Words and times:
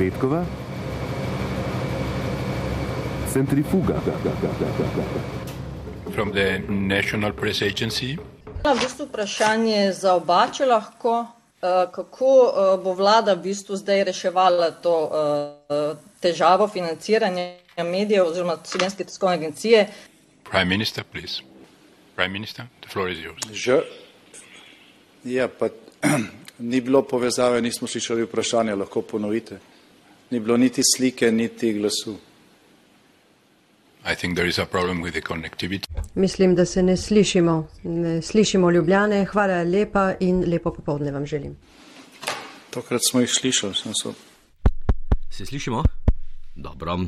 Petkova. 0.00 0.44
Centrifuga. 3.32 4.00
From 6.14 6.32
the 6.32 6.58
National 6.68 7.32
Press 7.32 7.60
Agency. 7.60 8.16
Na 8.64 8.72
v 8.72 8.80
bistvu 8.80 9.04
vprašanje 9.12 9.92
za 9.92 10.14
oba, 10.16 10.48
če 10.48 10.64
lahko. 10.64 11.26
Eh, 11.60 11.84
kako 11.92 12.32
eh, 12.32 12.80
bo 12.80 12.94
vlada 12.96 13.36
v 13.36 13.44
bistvu 13.52 13.76
zdaj 13.76 14.04
reševala 14.08 14.70
to 14.80 14.96
eh, 15.12 15.92
težavo 16.24 16.68
financiranja 16.68 17.60
medijev 17.84 18.32
oziroma 18.32 18.56
slovenske 18.64 19.04
tiskovne 19.04 19.36
agencije? 19.36 19.84
Prime 20.48 20.64
minister, 20.64 21.04
please. 21.04 21.44
Prime 22.16 22.32
minister, 22.32 22.64
the 22.80 22.88
floor 22.88 23.12
is 23.12 23.20
yours. 23.20 23.44
Že, 23.52 23.82
ja, 25.24 25.48
pa 25.48 25.68
ni 26.72 26.80
bilo 26.80 27.02
povezave, 27.02 27.60
nismo 27.60 27.88
slišali 27.88 28.24
vprašanja, 28.24 28.80
lahko 28.80 29.02
ponovite. 29.02 29.60
Ni 30.30 30.40
bilo 30.40 30.56
niti 30.56 30.82
slike, 30.96 31.32
niti 31.32 31.72
glasu. 31.72 32.16
I 34.04 34.14
think 34.14 34.34
there 34.34 34.48
is 34.48 34.58
a 34.58 34.66
problem 34.66 35.02
with 35.02 35.12
the 35.12 35.20
connectivity. 35.20 35.86
Mislim, 36.14 36.54
da 36.54 36.66
se 36.66 36.82
ne 36.82 36.96
slišimo. 36.96 37.68
Ne 37.82 38.22
slišimo 38.22 38.70
Ljubljane. 38.70 39.24
Hvala 39.24 39.62
lepa 39.62 40.14
in 40.20 40.44
lepo 40.50 40.72
popovdne 40.72 41.10
vam 41.12 41.26
želim. 41.26 41.56
Tokrat 42.70 43.00
smo 43.10 43.20
jih 43.20 43.30
slišali, 43.30 43.74
sem 43.74 43.92
so. 44.02 44.14
Se 45.30 45.46
slišimo? 45.46 45.84
Dobro. 46.54 46.98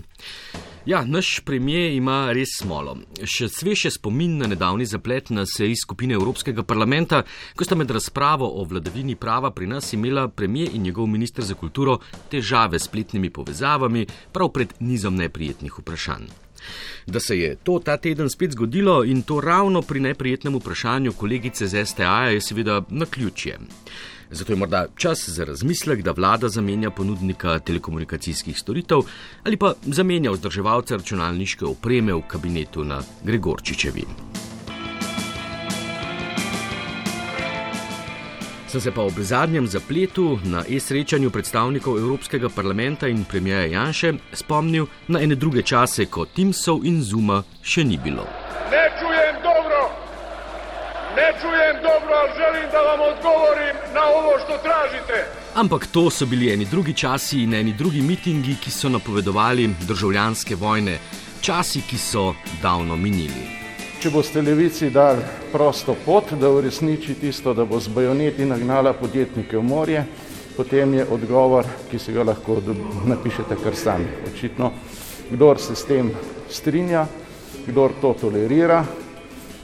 Ja, 0.86 1.04
naš 1.04 1.40
premijer 1.46 1.92
ima 1.92 2.32
res 2.34 2.56
smolo. 2.58 2.96
Še 3.22 3.46
sveže 3.54 3.92
spomin 3.94 4.34
na 4.40 4.48
nedavni 4.50 4.82
zaplet 4.82 5.30
na 5.30 5.44
seji 5.46 5.76
skupine 5.78 6.16
Evropskega 6.18 6.64
parlamenta, 6.66 7.22
ko 7.54 7.62
sta 7.62 7.78
med 7.78 7.94
razpravo 7.94 8.48
o 8.58 8.66
vladavini 8.66 9.14
prava 9.14 9.52
pri 9.54 9.70
nas 9.70 9.92
imela 9.94 10.26
premijer 10.26 10.74
in 10.74 10.82
njegov 10.82 11.06
minister 11.06 11.46
za 11.46 11.54
kulturo 11.54 12.00
težave 12.34 12.82
s 12.82 12.90
spletnimi 12.90 13.30
povezavami, 13.30 14.08
prav 14.34 14.50
pred 14.50 14.74
nizom 14.80 15.14
neprijetnih 15.22 15.78
vprašanj. 15.78 16.41
Da 17.06 17.20
se 17.20 17.38
je 17.38 17.56
to 17.56 17.78
ta 17.78 17.96
teden 17.96 18.30
spet 18.30 18.50
zgodilo 18.50 19.04
in 19.04 19.22
to 19.22 19.40
ravno 19.40 19.82
pri 19.82 20.00
neprijetnem 20.00 20.56
vprašanju 20.56 21.12
kolegice 21.12 21.66
z 21.66 21.84
STA 21.86 22.28
je 22.28 22.40
seveda 22.40 22.82
na 22.88 23.06
ključje. 23.06 23.58
Zato 24.30 24.52
je 24.52 24.56
morda 24.56 24.86
čas 24.96 25.28
za 25.28 25.44
razmislek, 25.44 26.02
da 26.02 26.12
vlada 26.12 26.48
zamenja 26.48 26.90
ponudnika 26.90 27.58
telekomunikacijskih 27.58 28.58
storitev 28.58 28.98
ali 29.44 29.56
pa 29.56 29.74
zamenja 29.82 30.30
vzdrževalca 30.30 30.96
računalniške 30.96 31.64
opreme 31.64 32.14
v 32.14 32.22
kabinetu 32.28 32.84
na 32.84 33.02
Gregorčičevi. 33.24 34.31
Sem 38.72 38.80
se 38.80 38.90
pa 38.90 39.02
ob 39.02 39.18
zadnjem 39.20 39.66
zapletu 39.66 40.38
na 40.44 40.64
e-srečanju 40.64 41.30
predstavnikov 41.30 41.98
Evropskega 41.98 42.48
parlamenta 42.48 43.08
in 43.08 43.24
premijeja 43.24 43.66
Janše 43.66 44.12
spomnil 44.32 44.86
na 45.08 45.20
ene 45.20 45.34
druge 45.34 45.62
čase, 45.62 46.06
ko 46.06 46.24
Timsov 46.24 46.80
in 46.88 47.02
Zuma 47.04 47.42
še 47.62 47.84
ni 47.84 47.98
bilo. 48.00 48.24
Ne 48.72 48.88
čujem 48.96 49.36
dobro, 49.44 49.92
ne 51.16 51.28
čujem 51.40 51.76
dobro, 51.84 52.16
ali 52.16 52.32
želim, 52.40 52.66
da 52.72 52.80
vam 52.80 53.00
odgovorim 53.12 53.76
na 53.94 54.04
ovo, 54.08 54.38
što 54.40 54.58
tražite. 54.64 55.24
Ampak 55.54 55.86
to 55.92 56.10
so 56.10 56.26
bili 56.26 56.52
eni 56.52 56.64
drugi 56.64 56.94
časi 56.94 57.42
in 57.42 57.54
eni 57.54 57.72
drugi 57.72 58.00
mitingi, 58.00 58.56
ki 58.56 58.70
so 58.70 58.88
napovedovali 58.88 59.74
državljanske 59.88 60.56
vojne, 60.56 60.98
časi, 61.40 61.84
ki 61.90 61.98
so 61.98 62.32
davno 62.62 62.96
minili. 62.96 63.61
Če 64.02 64.10
boste 64.10 64.40
levici 64.42 64.88
dali 64.90 65.22
prosto 65.52 65.94
pot, 65.94 66.32
da 66.34 66.48
uresniči 66.50 67.14
tisto, 67.20 67.52
da 67.54 67.62
bo 67.62 67.78
z 67.78 67.92
bajoneti 67.94 68.42
nagnala 68.42 68.90
podjetnike 68.98 69.54
v 69.54 69.62
morje, 69.62 70.00
potem 70.56 70.96
je 70.96 71.04
odgovor, 71.06 71.68
ki 71.86 72.00
se 72.02 72.10
ga 72.10 72.24
lahko 72.26 72.56
napišete 73.06 73.60
kar 73.62 73.76
sami. 73.78 74.08
Očitno, 74.26 74.72
kdor 75.30 75.62
se 75.62 75.78
s 75.78 75.86
tem 75.86 76.10
strinja, 76.50 77.04
kdor 77.68 77.94
to 78.02 78.10
tolerira, 78.24 78.80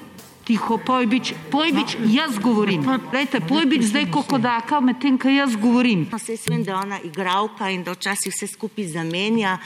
tiho, 0.45 0.77
pojbič, 0.77 1.33
pojbič, 1.49 1.97
no, 1.99 2.05
jaz 2.13 2.37
govorim. 2.39 2.85
Lejte, 3.13 3.41
pojbič 3.41 3.89
zdaj 3.89 4.05
kokodaka, 4.13 4.79
medtem, 4.79 5.17
ko 5.17 5.29
jaz 5.33 5.57
govorim. 5.57 6.05
No, 6.11 6.19
se 6.21 6.37
vem, 6.47 6.63
da 6.63 6.71
je 6.71 6.77
ona 6.77 6.99
igralka 7.01 7.69
in 7.73 7.83
da 7.83 7.95
včasih 7.97 8.33
vse 8.33 8.47
skupaj 8.53 8.87
zamenja 8.93 9.57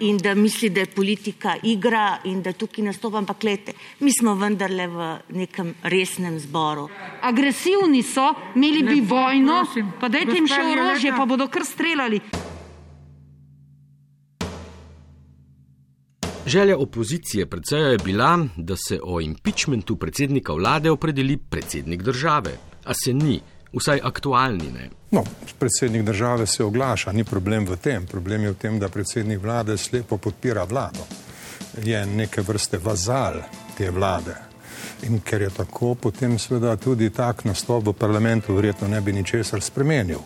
in 0.00 0.16
da 0.16 0.34
misli, 0.34 0.72
da 0.72 0.80
je 0.80 0.92
politika 0.96 1.56
igra 1.62 2.18
in 2.24 2.42
da 2.42 2.52
tukaj 2.52 2.88
nastopa, 2.88 3.20
ampak 3.20 3.44
lejte, 3.44 3.76
mi 4.00 4.12
smo 4.12 4.34
vendarle 4.34 4.88
v 4.88 5.08
nekem 5.36 5.74
resnem 5.82 6.40
zboru. 6.40 6.88
Agresivni 7.22 8.02
so, 8.02 8.32
imeli 8.56 8.82
bi 8.82 9.00
vojno, 9.00 9.64
pa 10.00 10.08
dajte 10.08 10.40
jim 10.40 10.48
še 10.48 10.62
orožje, 10.72 11.12
pa 11.16 11.28
bodo 11.28 11.52
kar 11.52 11.68
streljali. 11.68 12.47
Želja 16.48 16.78
opozicije 16.78 17.46
predvsej 17.46 17.92
je 17.92 17.98
bila, 17.98 18.46
da 18.56 18.76
se 18.76 19.00
o 19.04 19.20
impeachmentu 19.20 19.96
predsednika 19.96 20.52
vlade 20.52 20.90
opredeli 20.90 21.36
predsednik 21.36 22.02
države. 22.02 22.50
A 22.84 22.94
se 22.94 23.12
ni, 23.12 23.40
vsaj 23.72 24.00
aktualni 24.02 24.70
ne. 24.72 24.90
No, 25.10 25.24
predsednik 25.58 26.02
države 26.02 26.46
se 26.46 26.64
oglaša, 26.64 27.12
ni 27.12 27.24
problem 27.24 27.66
v 27.68 27.76
tem. 27.76 28.06
Problem 28.06 28.42
je 28.42 28.50
v 28.50 28.54
tem, 28.54 28.78
da 28.78 28.88
predsednik 28.88 29.42
vlade 29.42 29.76
slepo 29.76 30.16
podpira 30.16 30.64
vlado. 30.64 31.04
Je 31.84 32.06
neke 32.06 32.40
vrste 32.40 32.78
vazal 32.78 33.42
te 33.76 33.90
vlade. 33.90 34.36
In 35.02 35.20
ker 35.20 35.42
je 35.42 35.50
tako, 35.50 35.94
potem 35.94 36.38
seveda 36.38 36.76
tudi 36.76 37.10
tak 37.10 37.44
nastop 37.44 37.86
v 37.86 37.92
parlamentu 37.92 38.54
verjetno 38.54 38.88
ne 38.88 39.00
bi 39.00 39.12
ničesar 39.12 39.60
spremenil. 39.60 40.24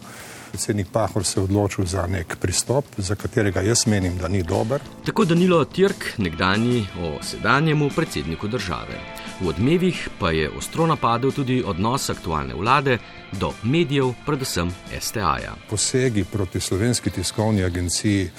Predsednik 0.53 0.87
Pahor 0.93 1.25
se 1.25 1.41
odločil 1.41 1.85
za 1.85 2.07
nek 2.07 2.37
pristop, 2.37 2.85
za 2.99 3.15
katerega 3.15 3.61
jaz 3.61 3.87
menim, 3.87 4.19
da 4.19 4.29
ni 4.29 4.43
dober. 4.43 4.81
Tako 5.07 5.25
Danilo 5.25 5.65
Tirk, 5.65 6.05
nekdani 6.19 6.87
o 7.01 7.23
sedanjemu 7.23 7.89
predsedniku 7.97 8.49
države. 8.49 9.01
V 9.41 9.49
odmevih 9.49 10.09
pa 10.21 10.31
je 10.31 10.51
ostro 10.51 10.87
napadel 10.87 11.33
tudi 11.33 11.63
odnos 11.67 12.11
aktualne 12.11 12.55
vlade 12.55 12.99
do 13.33 13.53
medijev, 13.63 14.13
predvsem 14.27 14.75
STA-ja. 15.01 15.57
Posegi 15.71 16.25
proti 16.25 16.61
slovenski 16.61 17.11
tiskovni 17.11 17.65
agenciji 17.65 18.31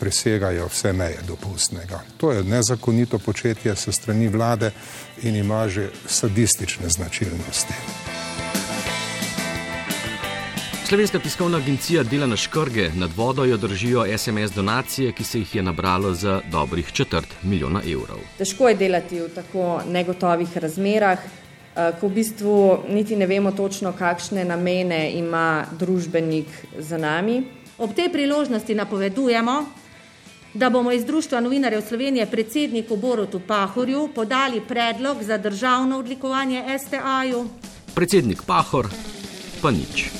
presegajo 0.00 0.68
vse 0.68 0.92
meje 0.92 1.18
dopustnega. 1.28 2.00
To 2.16 2.32
je 2.32 2.44
nezakonito 2.44 3.18
početje 3.18 3.76
se 3.76 3.92
strani 3.92 4.28
vlade 4.28 4.70
in 5.22 5.36
ima 5.36 5.68
že 5.68 5.90
sadistične 6.06 6.88
značilnosti. 6.88 7.74
Slovenska 10.92 11.18
tiskovna 11.18 11.58
agencija 11.58 12.02
dela 12.02 12.26
na 12.26 12.36
škrge, 12.36 12.90
nad 12.94 13.10
vodo 13.16 13.44
jo 13.44 13.56
držijo 13.56 14.18
SMS 14.18 14.52
donacije, 14.52 15.12
ki 15.12 15.24
se 15.24 15.38
jih 15.38 15.54
je 15.54 15.62
nabralo 15.62 16.14
za 16.14 16.40
dobrih 16.50 16.92
četrt 16.92 17.28
milijona 17.42 17.80
evrov. 17.92 18.18
Težko 18.38 18.68
je 18.68 18.74
delati 18.74 19.20
v 19.20 19.28
tako 19.32 19.80
negotovih 19.88 20.56
razmerah, 20.56 21.18
eh, 21.18 21.92
ko 22.00 22.08
v 22.08 22.12
bistvu 22.12 22.78
niti 22.88 23.16
ne 23.16 23.26
vemo 23.26 23.52
točno, 23.52 23.92
kakšne 23.92 24.44
namene 24.44 25.12
ima 25.12 25.64
družbenik 25.80 26.46
za 26.78 26.98
nami. 26.98 27.42
Ob 27.78 27.94
tej 27.94 28.12
priložnosti 28.12 28.74
napovedujemo, 28.74 29.64
da 30.54 30.70
bomo 30.70 30.92
iz 30.92 31.04
Društva 31.04 31.40
novinarjev 31.40 31.80
Slovenije 31.88 32.26
predsedniku 32.26 32.96
Borutu 32.96 33.40
Pahorju 33.40 34.08
podali 34.14 34.60
predlog 34.68 35.22
za 35.22 35.38
državno 35.38 35.98
odlikovanje 35.98 36.64
STA-ju. 36.84 37.48
Predsednik 37.94 38.42
Pahor 38.42 38.88
pa 39.62 39.70
nič. 39.70 40.10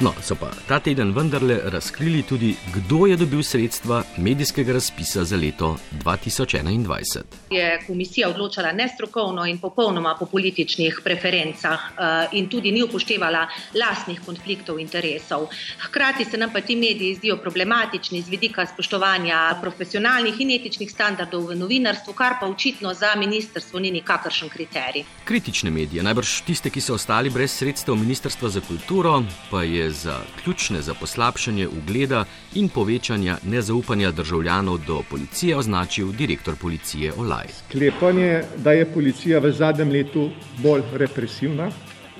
No, 0.00 0.14
so 0.24 0.32
pa 0.34 0.48
ta 0.68 0.78
teden 0.80 1.10
vendarle 1.12 1.58
razkrili 1.64 2.22
tudi, 2.22 2.54
kdo 2.74 3.06
je 3.06 3.16
dobil 3.16 3.42
sredstva 3.42 4.02
medijskega 4.16 4.72
razpisa 4.72 5.24
za 5.24 5.36
leto 5.36 5.76
2021. 6.04 7.20
Je 7.50 7.80
komisija 7.86 8.28
odločala 8.28 8.72
nestrokovno 8.72 9.44
in 9.46 9.58
popolnoma 9.58 10.16
po 10.18 10.26
političnih 10.26 11.00
preferencah 11.04 11.80
eh, 11.90 12.28
in 12.32 12.48
tudi 12.48 12.72
ni 12.72 12.82
upoštevala 12.82 13.46
lastnih 13.74 14.20
konfliktov 14.26 14.80
interesov. 14.80 15.48
Hkrati 15.78 16.24
se 16.24 16.38
nam 16.38 16.52
pa 16.52 16.60
ti 16.60 16.76
mediji 16.76 17.14
zdijo 17.14 17.36
problematični 17.36 18.22
z 18.22 18.28
vidika 18.28 18.66
spoštovanja 18.66 19.58
profesionalnih 19.60 20.40
in 20.40 20.50
etičnih 20.50 20.90
standardov 20.90 21.44
v 21.50 21.58
novinarstvu, 21.60 22.12
kar 22.12 22.38
pa 22.40 22.46
očitno 22.46 22.94
za 22.94 23.12
ministrstvo 23.16 23.78
ni 23.78 23.90
nikakršen 23.90 24.48
kriterij. 24.48 25.04
Kritične 25.24 25.70
medije, 25.70 26.02
najbrž 26.02 26.40
tiste, 26.46 26.70
ki 26.70 26.80
so 26.80 26.94
ostali 26.94 27.30
brez 27.30 27.52
sredstev 27.52 28.00
Ministrstva 28.00 28.48
za 28.48 28.60
kulturo, 28.60 29.22
pa 29.50 29.62
je 29.62 29.89
za 29.92 30.20
ključne 30.42 30.82
za 30.82 30.94
poslabšanje 30.94 31.68
ugleda 31.68 32.24
in 32.54 32.68
povečanja 32.68 33.36
nezaupanja 33.42 34.10
državljanov 34.10 34.78
do 34.86 35.02
policije 35.10 35.56
označil 35.56 36.12
direktor 36.12 36.56
policije 36.56 37.12
Olaj. 37.16 37.46
Sklepanje, 37.68 38.42
da 38.56 38.72
je 38.72 38.92
policija 38.92 39.38
v 39.38 39.52
zadnjem 39.52 39.90
letu 39.90 40.30
bolj 40.58 40.82
represivna, 40.92 41.70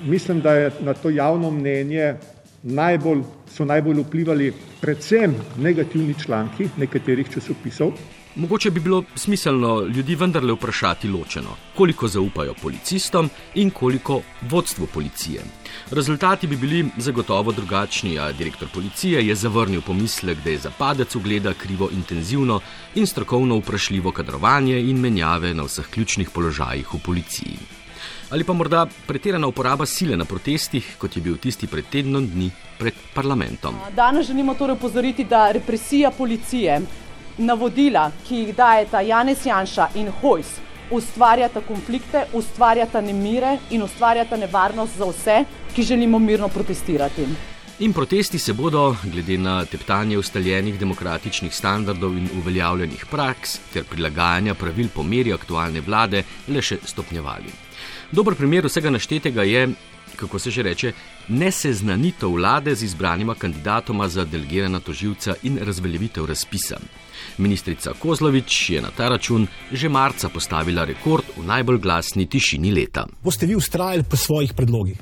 mislim, 0.02 0.40
da 0.40 0.54
je 0.54 0.70
na 0.80 0.94
to 0.94 1.10
javno 1.10 1.50
mnenje 1.50 2.14
najbolj, 2.62 3.22
so 3.50 3.64
najbolj 3.64 4.00
vplivali 4.00 4.52
predvsem 4.80 5.34
negativni 5.58 6.14
članki 6.24 6.68
nekaterih 6.76 7.28
časopisov. 7.34 7.92
Mogoče 8.34 8.70
bi 8.70 8.80
bilo 8.80 9.04
smiselno 9.14 9.80
ljudi 9.80 10.14
vendarle 10.14 10.52
vprašati 10.52 11.08
ločeno, 11.08 11.56
koliko 11.76 12.08
zaupajo 12.08 12.54
policistom 12.62 13.30
in 13.54 13.70
koliko 13.70 14.20
vodstvu 14.42 14.86
policije. 14.86 15.42
Rezultati 15.90 16.46
bi 16.46 16.56
bili 16.56 16.86
zagotovo 16.96 17.52
drugačni, 17.52 18.18
a 18.18 18.32
direktor 18.32 18.68
policije 18.74 19.26
je 19.26 19.34
zavrnil 19.34 19.80
pomislek, 19.80 20.38
da 20.44 20.50
je 20.50 20.58
za 20.58 20.70
padec 20.78 21.16
ugleda 21.16 21.52
krivo 21.52 21.88
intenzivno 21.92 22.60
in 22.94 23.06
strokovno 23.06 23.58
vprašljivo 23.58 24.12
kadrovanje 24.12 24.80
in 24.80 25.00
menjave 25.00 25.54
na 25.54 25.62
vseh 25.62 25.90
ključnih 25.90 26.30
položajih 26.30 26.94
v 26.94 26.98
policiji. 27.04 27.58
Ali 28.30 28.44
pa 28.44 28.52
morda 28.52 28.86
pretirana 29.06 29.46
uporaba 29.46 29.86
sile 29.86 30.16
na 30.16 30.24
protestih, 30.24 30.94
kot 30.98 31.16
je 31.16 31.22
bil 31.22 31.36
tisti 31.36 31.66
pred 31.66 31.84
tednom 31.90 32.26
dni 32.26 32.50
pred 32.78 32.94
parlamentom. 33.14 33.74
Danes 33.96 34.26
želimo 34.26 34.54
torej 34.54 34.76
upozoriti, 34.76 35.24
da 35.24 35.50
represija 35.52 36.10
policije 36.10 36.80
navodila, 37.40 38.10
ki 38.28 38.44
jih 38.44 38.56
dajeta 38.56 39.00
Janez 39.00 39.46
Janša 39.46 39.88
in 39.94 40.10
Hojs, 40.20 40.58
ustvarjata 40.90 41.60
konflikte, 41.60 42.26
ustvarjata 42.32 43.00
nemire 43.00 43.58
in 43.70 43.82
ustvarjata 43.82 44.36
nevarnost 44.36 44.98
za 44.98 45.08
vse, 45.08 45.44
ki 45.74 45.82
želimo 45.82 46.18
mirno 46.18 46.48
protestirati. 46.48 47.26
In 47.80 47.92
protesti 47.92 48.38
se 48.38 48.52
bodo, 48.52 48.96
glede 49.04 49.38
na 49.38 49.64
teptanje 49.64 50.18
ustaljenih 50.18 50.78
demokratičnih 50.78 51.54
standardov 51.54 52.16
in 52.16 52.28
uveljavljenih 52.38 53.06
praks 53.10 53.58
ter 53.72 53.84
prilagajanja 53.84 54.54
pravil 54.54 54.88
po 54.94 55.02
meri 55.02 55.32
aktualne 55.32 55.80
vlade, 55.80 56.22
le 56.48 56.62
še 56.62 56.76
stopnjevali. 56.84 57.54
Dober 58.12 58.34
primer 58.36 58.68
vsega 58.68 58.90
naštetega 58.90 59.42
je, 59.48 59.68
kako 60.16 60.38
se 60.38 60.50
že 60.50 60.62
reče, 60.62 60.92
neseznanitev 61.28 62.28
vlade 62.36 62.74
z 62.74 62.84
izbranima 62.84 63.34
kandidatoma 63.34 64.08
za 64.08 64.24
delegirana 64.24 64.80
toživca 64.80 65.34
in 65.42 65.58
razveljavitev 65.58 66.26
razpisa. 66.26 66.76
Ministrica 67.38 67.92
Kozlovič 67.98 68.70
je 68.70 68.82
na 68.82 68.90
ta 68.96 69.08
račun 69.08 69.46
že 69.72 69.88
marca 69.88 70.28
postavila 70.28 70.84
rekord 70.84 71.24
v 71.36 71.46
najbolj 71.46 71.78
glasni 71.78 72.26
tišini 72.26 72.72
leta. 72.72 73.06
Boste 73.22 73.46
vi 73.46 73.56
ustrajali 73.56 74.02
pri 74.02 74.18
svojih 74.18 74.54
predlogih? 74.54 74.98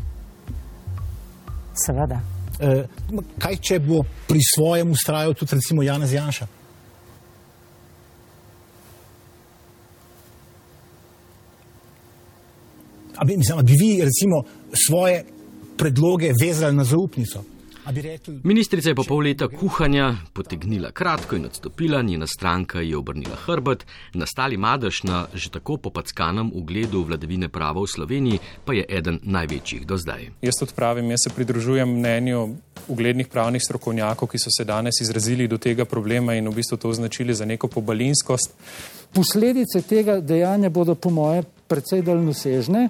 Seveda. 1.87 2.21
E, 2.61 2.87
kaj, 3.39 3.57
če 3.63 3.79
bo 3.79 4.03
pri 4.27 4.41
svojem 4.55 4.91
ustrajal 4.91 5.35
tudi 5.35 5.55
recimo 5.55 5.83
Janez 5.83 6.13
Janša? 6.13 6.47
A 13.19 13.25
bi, 13.25 13.37
mislim, 13.37 13.67
bi 13.67 13.75
vi 13.79 14.03
recimo 14.03 14.43
svoje 14.87 15.25
predloge 15.77 16.33
vezali 16.41 16.77
na 16.77 16.85
zaupnico? 16.85 17.58
Ministrica 18.43 18.89
je 18.89 18.95
po 18.95 19.05
pol 19.09 19.23
leta 19.25 19.47
kuhanja 19.49 20.13
potegnila 20.33 20.91
kratko 20.93 21.37
in 21.37 21.47
odstopila, 21.49 22.03
njena 22.03 22.27
stranka 22.27 22.81
je 22.81 22.97
obrnila 22.97 23.37
hrbet, 23.47 23.87
nastali 24.15 24.57
madež 24.57 25.03
na 25.03 25.27
že 25.35 25.51
tako 25.51 25.77
popackanem 25.77 26.51
ugledu 26.55 27.03
vladavine 27.03 27.49
prava 27.49 27.81
v 27.81 27.87
Sloveniji 27.89 28.41
pa 28.65 28.75
je 28.77 28.85
eden 28.89 29.21
največjih 29.23 29.87
do 29.87 29.97
zdaj. 29.97 30.29
Jaz 30.43 30.61
tudi 30.61 30.73
pravim, 30.77 31.11
jaz 31.11 31.25
se 31.25 31.35
pridružujem 31.35 31.89
mnenju 31.89 32.57
uglednih 32.89 33.29
pravnih 33.29 33.63
strokovnjakov, 33.65 34.29
ki 34.29 34.39
so 34.39 34.53
se 34.53 34.65
danes 34.65 35.01
izrazili 35.01 35.49
do 35.49 35.59
tega 35.59 35.85
problema 35.85 36.35
in 36.35 36.49
v 36.49 36.55
bistvu 36.61 36.77
to 36.77 36.89
označili 36.89 37.35
za 37.35 37.45
neko 37.45 37.69
pobalinskost. 37.69 38.53
Posledice 39.13 39.83
tega 39.83 40.21
dejanja 40.21 40.69
bodo 40.69 40.95
po 40.95 41.11
moje 41.11 41.43
precej 41.69 42.03
daljnosežne. 42.03 42.89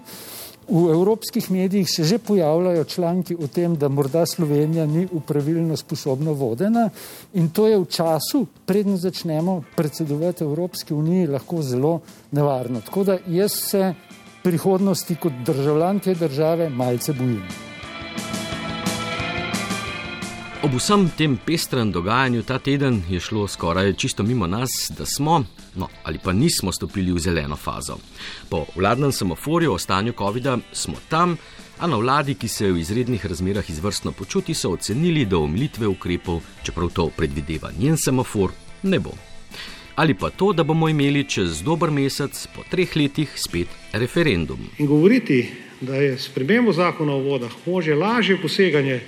V 0.69 0.91
evropskih 0.93 1.51
medijih 1.51 1.89
se 1.91 2.05
že 2.05 2.19
pojavljajo 2.19 2.85
članki 2.85 3.37
o 3.41 3.47
tem, 3.47 3.77
da 3.77 3.89
morda 3.89 4.27
Slovenija 4.27 4.87
ni 4.87 5.09
upravilno 5.13 5.77
sposobno 5.77 6.33
vodena 6.33 6.91
in 7.35 7.49
to 7.49 7.67
je 7.67 7.79
v 7.79 7.87
času, 7.87 8.47
predn 8.67 8.97
začnemo 8.97 9.63
predsedovati 9.77 10.45
Evropski 10.45 10.95
uniji, 10.95 11.27
lahko 11.27 11.63
zelo 11.63 12.01
nevarno. 12.31 12.81
Tako 12.81 13.05
da 13.05 13.19
jaz 13.27 13.53
se 13.53 13.95
prihodnosti 14.43 15.17
kot 15.17 15.33
državljan 15.47 16.01
te 16.01 16.15
države 16.15 16.69
malce 16.69 17.13
bojim. 17.13 17.68
Ob 20.59 20.75
vsem 20.75 21.05
tem 21.15 21.37
pestrem 21.39 21.93
dogajanju 21.95 22.43
ta 22.43 22.59
teden 22.59 23.03
je 23.09 23.21
šlo 23.21 23.47
skoraj 23.49 23.93
čisto 23.93 24.23
mimo 24.23 24.47
nas, 24.47 24.91
da 24.99 25.07
smo, 25.07 25.45
no 25.75 25.89
ali 26.03 26.19
pa 26.25 26.33
nismo 26.33 26.73
stopili 26.73 27.13
v 27.13 27.19
zeleno 27.19 27.57
fazo. 27.57 27.99
Po 28.51 28.65
vladnem 28.75 29.13
semaforju 29.13 29.73
o 29.73 29.79
stanju 29.79 30.13
COVID-a 30.19 30.59
smo 30.73 30.95
tam, 31.09 31.37
a 31.79 31.87
na 31.87 31.97
vladi, 31.97 32.35
ki 32.35 32.49
se 32.49 32.73
v 32.73 32.81
izrednih 32.81 33.27
razmerah 33.27 33.71
izvrstno 33.71 34.13
počuti, 34.13 34.55
so 34.55 34.73
ocenili, 34.75 35.25
da 35.25 35.39
omilitve 35.39 35.87
ukrepov, 35.87 36.41
čeprav 36.63 36.91
to 36.91 37.07
predvideva 37.17 37.71
njen 37.79 37.97
semafor, 37.97 38.51
ne 38.83 38.99
bo. 38.99 39.15
Ali 39.95 40.15
pa 40.15 40.31
to, 40.31 40.53
da 40.53 40.65
bomo 40.65 40.89
imeli 40.89 41.23
čez 41.25 41.63
dober 41.63 41.91
mesec, 41.91 42.47
po 42.55 42.67
treh 42.71 42.97
letih, 42.97 43.31
spet 43.37 43.69
referendum. 43.93 44.59
In 44.79 44.87
govoriti, 44.87 45.53
da 45.81 45.95
je 45.95 46.19
spremembo 46.19 46.73
zakona 46.73 47.15
o 47.15 47.23
vodah 47.23 47.53
može 47.67 47.95
lažje 47.95 48.43
poseganje 48.43 49.01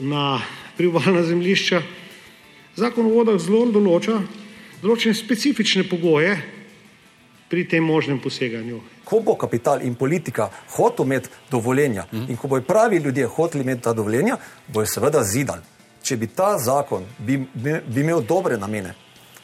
na 0.00 0.40
priobalna 0.80 1.22
zemljišča. 1.22 1.82
Zakon 2.76 3.04
o 3.06 3.12
vodah 3.12 3.36
zelo 3.36 3.66
določa 3.68 4.16
določene 4.80 5.12
specifične 5.12 5.84
pogoje 5.84 6.38
pri 7.50 7.66
tem 7.68 7.84
možnem 7.84 8.20
poseganju. 8.22 8.78
Ko 9.04 9.18
bo 9.20 9.34
kapital 9.36 9.82
in 9.84 9.98
politika 9.98 10.46
hotel 10.76 11.04
imeti 11.04 11.28
dovoljenja 11.50 12.06
mm. 12.08 12.30
in 12.32 12.38
ko 12.40 12.48
bojo 12.48 12.64
pravi 12.64 13.02
ljudje 13.04 13.26
hoteli 13.28 13.66
imeti 13.66 13.84
ta 13.84 13.92
dovoljenja, 13.92 14.38
bojo 14.72 14.88
seveda 14.88 15.20
zidali. 15.26 15.66
Če 16.00 16.16
bi 16.16 16.30
ta 16.32 16.54
zakon 16.56 17.04
bi, 17.18 17.36
bi, 17.36 17.76
bi 17.84 18.00
imel 18.00 18.24
dobre 18.24 18.56
namene, 18.56 18.94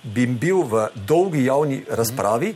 bi 0.03 0.25
bil 0.25 0.63
v 0.65 0.87
dolgi 0.97 1.45
javni 1.45 1.83
razpravi, 1.85 2.55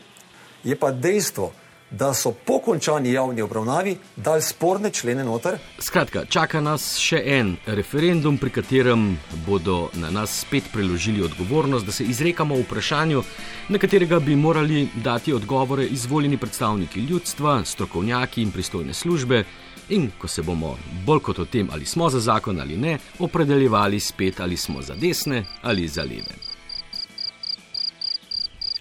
je 0.65 0.77
pa 0.81 0.89
dejstvo, 0.93 1.51
da 1.91 2.15
so 2.15 2.33
po 2.33 2.59
končani 2.59 3.13
javni 3.13 3.43
obravnavi 3.43 3.97
dali 4.17 4.43
sporne 4.43 4.91
člene 4.91 5.25
noter. 5.25 5.59
Skratka, 5.79 6.25
čaka 6.25 6.61
nas 6.61 6.99
še 6.99 7.23
en 7.25 7.57
referendum, 7.67 8.39
pri 8.39 8.51
katerem 8.51 9.17
bodo 9.47 9.89
na 9.95 10.11
nas 10.11 10.41
spet 10.41 10.71
preložili 10.73 11.23
odgovornost, 11.23 11.87
da 11.87 11.93
se 11.93 12.05
izrekamo 12.05 12.55
o 12.55 12.63
vprašanju, 12.63 13.23
na 13.69 13.79
katerega 13.79 14.21
bi 14.21 14.37
morali 14.37 14.89
dati 14.95 15.33
odgovore 15.33 15.87
izvoljeni 15.87 16.37
predstavniki 16.37 17.01
ljudstva, 17.01 17.65
strokovnjaki 17.65 18.43
in 18.43 18.51
pristojne 18.51 18.95
službe. 18.95 19.45
In 19.91 20.11
ko 20.19 20.29
se 20.29 20.43
bomo 20.43 20.77
bolj 21.07 21.21
kot 21.21 21.39
o 21.39 21.45
tem, 21.45 21.69
ali 21.73 21.85
smo 21.85 22.11
za 22.11 22.21
zakon 22.21 22.61
ali 22.61 22.77
ne, 22.77 22.99
opredeljevali 23.19 24.01
spet, 24.01 24.41
ali 24.41 24.57
smo 24.57 24.83
za 24.83 24.95
desne 24.95 25.45
ali 25.63 25.89
za 25.89 26.03
leve. 26.03 26.50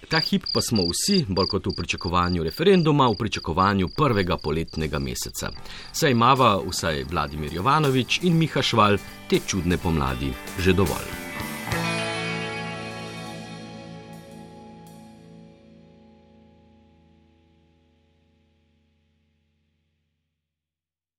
Ta 0.10 0.20
hip 0.20 0.48
pa 0.54 0.62
smo 0.62 0.88
vsi, 0.90 1.26
bolj 1.30 1.48
kot 1.52 1.68
v 1.70 1.76
pričakovanju 1.78 2.44
referenduma, 2.44 3.08
v 3.14 3.18
pričakovanju 3.20 3.92
prvega 3.94 4.38
poletnega 4.38 5.00
meseca. 5.00 5.52
Saj 5.94 6.12
imava 6.12 6.56
vsaj 6.66 7.06
Vladimir 7.12 7.54
Jovanovič 7.54 8.20
in 8.26 8.38
Miha 8.38 8.66
Šval 8.66 8.98
te 9.30 9.44
čudne 9.46 9.78
pomladi 9.78 10.34
že 10.58 10.74
dovolj. 10.74 11.19